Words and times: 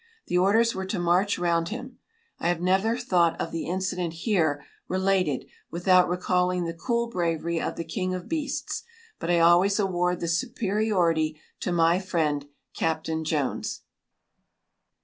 The 0.25 0.37
orders 0.39 0.73
were 0.73 0.87
to 0.87 0.97
march 0.97 1.37
round 1.37 1.69
him. 1.69 1.99
I 2.39 2.47
have 2.47 2.59
never 2.59 2.97
thought 2.97 3.39
of 3.39 3.51
the 3.51 3.67
incident 3.67 4.13
here 4.13 4.65
related 4.87 5.45
without 5.69 6.09
recalling 6.09 6.65
the 6.65 6.73
cool 6.73 7.05
bravery 7.05 7.61
of 7.61 7.75
the 7.75 7.83
king 7.83 8.15
of 8.15 8.27
beasts; 8.27 8.81
but 9.19 9.29
I 9.29 9.37
always 9.37 9.77
award 9.79 10.19
the 10.19 10.27
superiority 10.27 11.39
to 11.59 11.71
my 11.71 11.99
friend, 11.99 12.47
Captain 12.75 13.23
Jones. 13.23 13.81